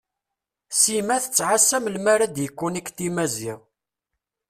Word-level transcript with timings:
Sima 0.79 1.15
tettɛassa 1.23 1.77
melmi 1.83 2.09
ara 2.13 2.25
d-yekunikti 2.33 3.07
Maziɣ. 3.15 3.59